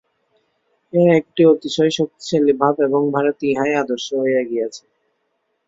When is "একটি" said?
1.15-1.41